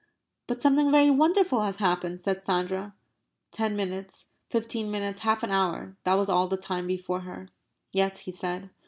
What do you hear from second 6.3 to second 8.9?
the time before her. "Yes," he said.